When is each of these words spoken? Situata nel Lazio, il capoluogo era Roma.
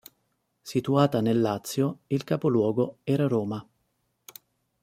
Situata 0.63 1.21
nel 1.21 1.39
Lazio, 1.39 1.99
il 2.07 2.23
capoluogo 2.23 2.97
era 3.03 3.27
Roma. 3.27 3.63